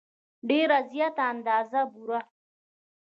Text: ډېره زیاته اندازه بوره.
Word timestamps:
ډېره 0.49 0.77
زیاته 0.91 1.23
اندازه 1.33 1.81
بوره. 1.91 2.21